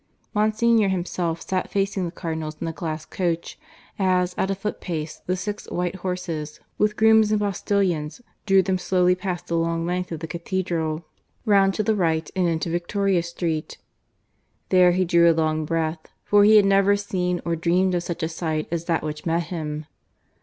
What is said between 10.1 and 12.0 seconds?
of the Cathedral, round to the